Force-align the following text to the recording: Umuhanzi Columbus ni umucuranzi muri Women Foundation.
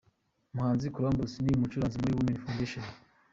Umuhanzi 0.51 0.93
Columbus 0.95 1.33
ni 1.43 1.51
umucuranzi 1.57 1.95
muri 1.99 2.15
Women 2.17 2.41
Foundation. 2.43 2.85